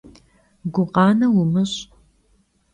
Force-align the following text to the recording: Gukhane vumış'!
Gukhane 0.73 1.27
vumış'! 1.33 1.77